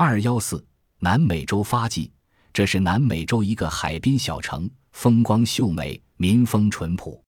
[0.00, 0.64] 二幺四，
[1.00, 2.12] 南美洲发迹。
[2.52, 7.20] 这是南美洲一个海滨小城，风光秀美，民风淳朴。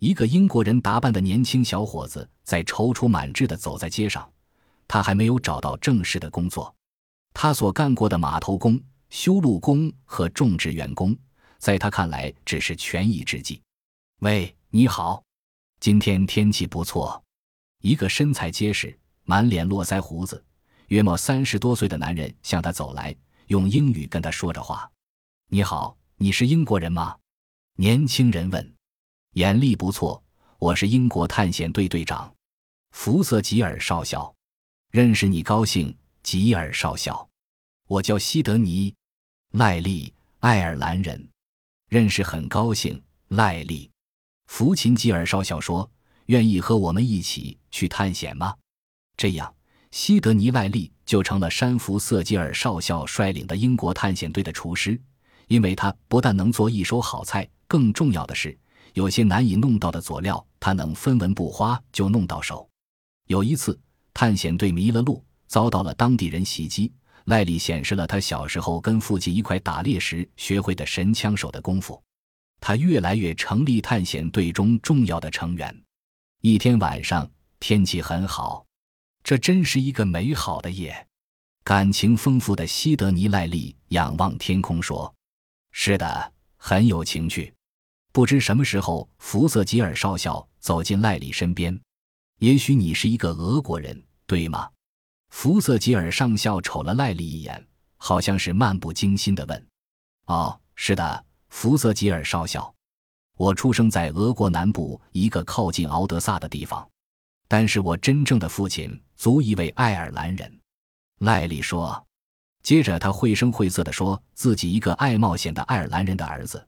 [0.00, 4.28] 一个英国人打扮的年轻小伙子在踌躇满志地走在街上，
[4.88, 6.74] 他还没有找到正式的工作。
[7.34, 11.16] 他所干过的码头工、修路工和种植员工，
[11.58, 13.62] 在他看来只是权宜之计。
[14.22, 15.22] 喂，你好，
[15.78, 17.22] 今天天气不错。
[17.80, 20.44] 一个身材结实、满脸络腮胡子、
[20.88, 23.14] 约莫三十多岁的男人向他走来，
[23.48, 24.90] 用英语跟他说着话。
[25.48, 27.16] 你好，你是英国人吗？
[27.74, 28.74] 年轻人问。
[29.34, 30.22] 眼力不错，
[30.58, 32.34] 我是英国探险队队长，
[32.92, 34.34] 福瑟吉尔少校。
[34.90, 37.28] 认识你高兴，吉尔少校。
[37.86, 38.90] 我叫西德尼·
[39.52, 41.28] 赖利，爱尔兰人。
[41.90, 43.90] 认识很高兴，赖利。
[44.46, 45.90] 福琴吉尔少校说
[46.26, 48.56] ：“愿意和我们一起去探险吗？”
[49.18, 49.54] 这样，
[49.90, 55.00] 西德尼·赖利就成了山弗瑟吉尔少校率领的英国探险队的厨师，
[55.46, 58.56] 因为他不但能做一手好菜，更重要的是。
[58.94, 62.68] 有些难以弄到的佐料，他能分文不花就弄到手。
[63.28, 63.78] 有一次，
[64.12, 66.92] 探险队迷了路，遭到了当地人袭击。
[67.24, 72.02] 赖利显示了他小时候跟父亲一块打猎时学会的神枪手的功夫。
[72.60, 75.82] 他越来越成立探险队中重要的成员。
[76.40, 77.30] 一天晚上，
[77.60, 78.64] 天气很好，
[79.22, 81.06] 这真是一个美好的夜。
[81.64, 85.14] 感情丰富的西德尼·赖利仰望天空说
[85.70, 87.52] ：“是的，很有情趣。”
[88.10, 91.78] 不知什么时候，福瑟吉尔少校走进赖利身边。
[92.38, 94.68] 也许你是一个俄国人，对吗？
[95.28, 97.66] 福瑟吉尔上校瞅了赖利一眼，
[97.98, 99.66] 好像是漫不经心地问
[100.26, 102.74] ：“哦，是的，福瑟吉尔少校，
[103.36, 106.88] 我出生在俄国南部一个靠近敖德萨的地方，
[107.46, 110.58] 但是我真正的父亲足一位爱尔兰人。”
[111.20, 112.02] 赖利说。
[112.60, 116.66] 接着他绘声绘色地说自己一个爱冒险的爱尔兰人的儿子。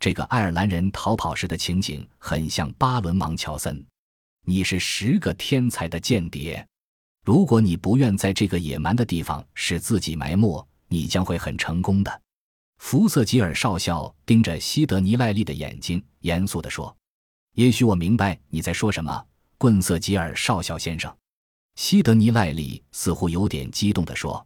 [0.00, 3.84] 这个爱尔兰人逃跑时的情景很像巴伦芒乔森。
[4.44, 6.66] 你是十个天才的间谍，
[7.24, 12.22] 如果你不愿在这个野蛮的地方使自己埋没，你将会很成功的。
[12.78, 16.96] 福瑟吉尔少校盯着西德尼·赖利的眼睛，严肃地说
[17.54, 19.24] ：“也许我明白你在说什么，
[19.58, 21.14] 棍瑟吉尔少校先生。”
[21.76, 24.44] 西德尼·赖利似乎有点激动地说：“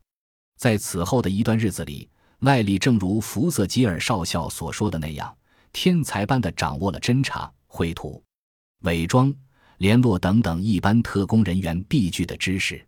[0.58, 2.10] 在此后的一段日子里，
[2.40, 5.34] 赖利正如福瑟吉尔少校所说的那样。”
[5.72, 8.20] 天才般的掌握了侦查、绘图、
[8.80, 9.32] 伪装、
[9.78, 12.84] 联络等等一般特工人员必具的知识。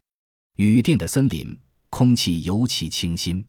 [0.56, 1.56] 雨电的森林，
[1.90, 3.46] 空气尤其清新。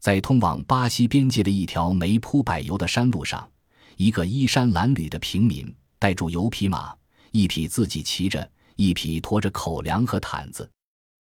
[0.00, 3.50] 在通往巴西边界的一条没铺柏油的山路上，
[3.96, 6.94] 一个衣衫褴褛的平民带住油皮马，
[7.32, 10.70] 一匹自己骑着，一匹驮着口粮和毯子。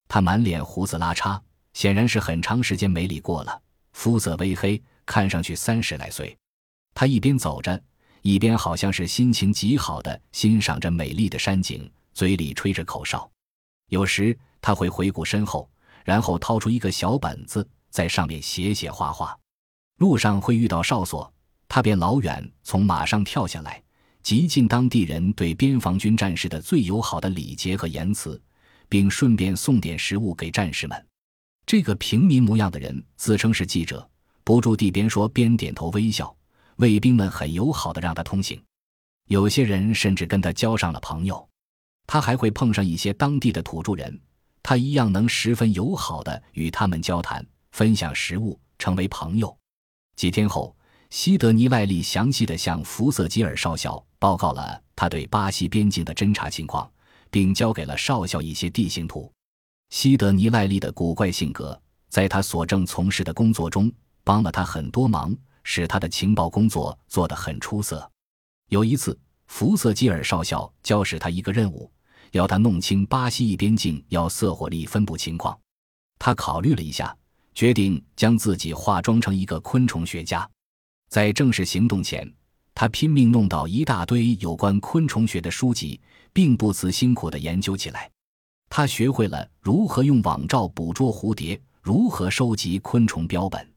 [0.07, 1.41] 他满脸胡子拉碴，
[1.73, 3.61] 显然是很长时间没理过了。
[3.93, 6.37] 肤色微黑，看上去三十来岁。
[6.93, 7.81] 他一边走着，
[8.21, 13.27] 一边好像是心情极好的欣赏着美丽的山景，嘴里吹着口哨。
[13.89, 15.67] 有时他会回顾身后，
[16.05, 19.35] 然后掏出一个小本子，在上面写写画画。
[19.97, 21.33] 路上会遇到哨所，
[21.67, 23.81] 他便老远从马上跳下来，
[24.27, 28.37] 极尽当地人对边防军战士的最友好的礼节和言辞，
[28.89, 31.07] 并顺便送点食物给战士们。
[31.65, 34.05] 这个平民模样的人自称是记者，
[34.43, 36.35] 不住地边说边点头微笑。
[36.75, 38.61] 卫兵们很友好的让他通行，
[39.29, 41.47] 有些人甚至跟他交上了朋友。
[42.05, 44.19] 他还会碰上一些当地的土著人，
[44.61, 49.57] 他一样能十分友好的与他们交谈，分享食物，成为朋友。
[50.17, 50.75] 几天后，
[51.09, 56.89] 西德尼·赖利详细的向福瑟吉尔少校报告了他对巴西边境的侦察情况，
[57.29, 59.31] 并交给了少校一些地形图。
[59.89, 61.79] 西德尼·赖利的古怪性格，
[62.09, 63.91] 在他所正从事的工作中
[64.23, 65.35] 帮了他很多忙。
[65.69, 68.09] 使他的情报工作做得很出色。
[68.69, 71.91] 有一次，福瑟基尔少校交使他一个任务，
[72.31, 75.59] 要他弄清巴西一边境要色火力分布情况。
[76.17, 77.13] 他考虑了一下，
[77.53, 80.49] 决定将自己化妆成一个昆虫学家。
[81.09, 82.25] 在正式行动前，
[82.79, 85.99] 他拼命弄到一大堆有关昆虫学的书籍，
[86.31, 88.07] 并不辞辛苦地研究起来。
[88.69, 93.67] 他学会了如何用网罩捕捉蝴蝶，如何收集昆虫标本。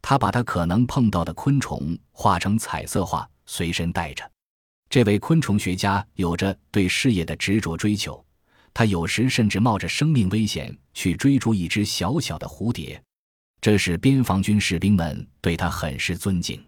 [0.00, 4.22] 他把他可能碰到的昆虫画成彩色画，随身带着。
[4.88, 8.24] 这位昆虫学家有着对事业的执着追求，
[8.72, 13.02] 他有时甚至冒着生命危险去追逐一只小小的蝴蝶，
[13.60, 16.64] 这使边防军士兵们对他很是尊敬。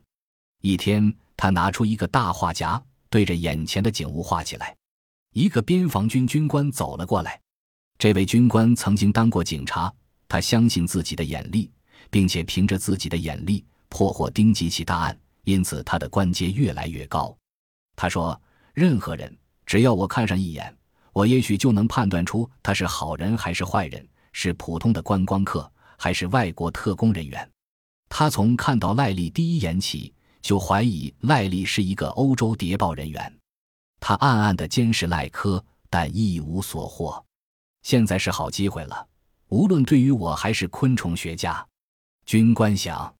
[0.60, 4.76] 一天，他拿出一个大画夹，对着眼前的景物画起来。
[5.32, 7.40] 一个边防军军官走了过来，
[7.96, 9.90] 这位军官曾经当过警察。
[10.26, 11.70] 他相信自己的眼力，
[12.10, 17.34] 并且凭着自己的眼力破获丁几起大案，因此他的官阶越来越高。
[17.94, 18.38] 他说
[18.74, 20.76] ：“任何人只要我看上一眼，
[21.12, 27.48] 我也许就能判断出他是好人还是坏人，是普通的观光客还是外国特工人员。”
[28.10, 33.38] 他从看到赖利第一眼起，就怀疑赖利是一个欧洲谍报人员。
[34.00, 37.24] 他暗暗地监视赖科，但一无所获。
[37.82, 39.06] 现在是好机会了，
[39.48, 41.66] 无论对于我还是昆虫学家。
[42.26, 43.14] 军官想，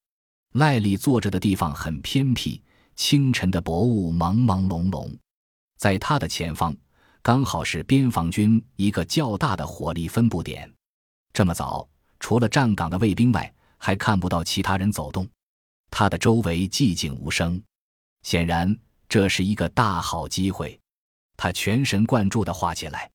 [0.53, 2.63] 赖利坐着的地方很偏僻，
[2.95, 5.17] 清晨的薄雾朦朦胧胧，
[5.79, 6.77] 在他的前方
[7.23, 10.71] 刚好是边防军一个较大的火力分布点。
[11.33, 11.89] 这么早，
[12.21, 15.27] 除了站岗的卫兵外，还看不到其他人走动。
[15.91, 17.61] 他的周围寂静无声，
[18.23, 18.77] 显然
[19.09, 20.79] 这是一个大好机会。
[21.37, 23.11] 他全神贯注地画起来。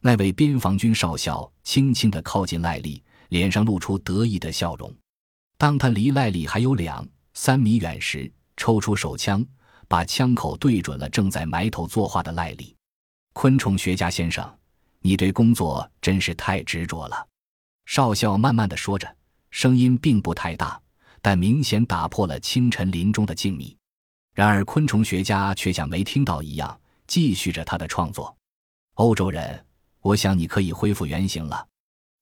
[0.00, 4.92] 那位边防军少校轻轻地靠近赖利，脸上露出得意的笑容。
[5.56, 9.46] 当他离赖利还有两三米远时，抽出手枪，
[9.86, 12.74] 把枪口对准了正在埋头作画的赖利。
[13.32, 14.58] 昆虫学家先生，
[15.00, 17.26] 你对工作真是太执着了。
[17.86, 19.16] 少校慢慢地说着，
[19.50, 20.80] 声音并不太大，
[21.22, 23.74] 但明显打破了清晨林中的静谧。
[24.34, 28.36] 然而，昆虫学家却像没听到一样，继续着他的创作。
[28.94, 29.64] 欧洲人。
[30.02, 31.64] 我想你可以恢复原形了，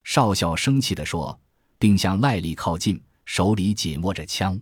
[0.04, 1.40] 少校生气地说，
[1.78, 4.60] 并向赖利靠近，手里紧握着枪。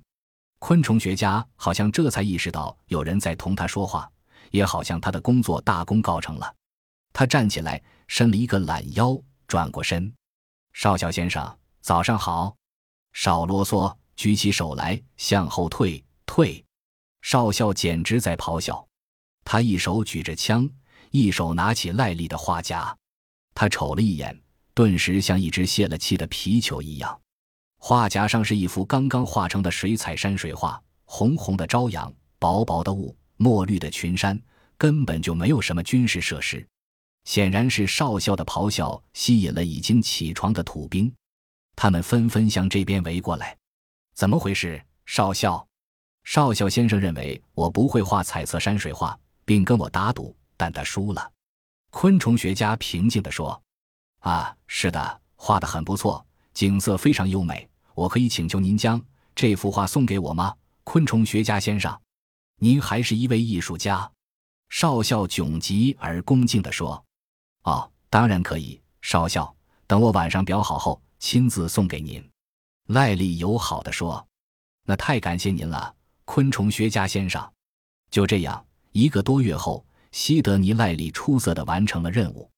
[0.60, 4.08] 昆虫学家好像这才意识到有人在同他说话，
[4.52, 6.54] 也好像他的工作大功告成了。
[7.12, 10.14] 他站起来，伸了一个懒腰，转过身。
[10.72, 12.54] 少校先生，早上好。
[13.12, 16.62] 少啰嗦，举起手来，向后退，退。
[17.22, 18.84] 少校简直在咆哮。
[19.44, 20.68] 他一手举着枪，
[21.12, 22.94] 一手拿起赖利的画夹。
[23.54, 24.36] 他瞅了一眼，
[24.74, 27.16] 顿时像一只泄了气的皮球一样。
[27.78, 34.36] 画夹上是一幅刚刚画成的水彩山水画，红红的朝阳，薄薄的雾，墨绿的群山，
[34.76, 36.66] 根本就没有什么军事设施。
[37.22, 41.12] 显然是少校的咆哮吸引了已经起床的土兵，
[41.76, 43.56] 他们纷纷向这边围过来。
[44.18, 45.64] 怎么回事，少校？
[46.24, 51.30] 少校先生认为我不会画彩色山水画，并跟我打赌，但他输了。
[51.90, 53.62] 昆虫学家平静地说
[54.18, 57.70] ：“啊，是的，画的很不错，景色非常优美。
[57.94, 59.00] 我可以请求您将
[59.36, 61.96] 这幅画送给我吗，昆虫学家先生？
[62.56, 64.10] 您还是一位艺术家。”
[64.68, 67.04] 少校窘急而恭敬地说
[67.62, 69.54] ：“哦，当然可以，少校。
[69.86, 72.20] 等我晚上裱好后，亲自送给您。”
[72.88, 74.26] 赖利友好的说
[74.86, 75.94] ：“那太感谢您了，
[76.24, 77.46] 昆虫学家先生。”
[78.10, 79.84] 就这样，一个多月后。
[80.10, 82.50] 西德尼·赖利出色的完成了任务，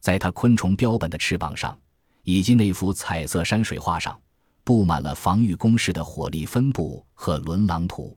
[0.00, 1.76] 在他昆虫标本的翅膀上，
[2.22, 4.16] 以及那幅彩色山水画上，
[4.62, 8.16] 布满了防御工事的火力分布和轮廊图。